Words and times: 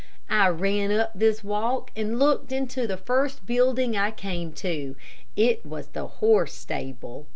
I 0.31 0.47
ran 0.47 0.91
up 0.91 1.11
this 1.13 1.43
walk, 1.43 1.91
and 1.95 2.17
looked 2.17 2.51
into 2.51 2.87
the 2.87 2.97
first 2.97 3.45
building 3.45 3.95
I 3.95 4.09
came 4.09 4.51
to. 4.53 4.95
It 5.35 5.63
was 5.63 5.89
the 5.89 6.07
horse 6.07 6.53
stable. 6.55 7.27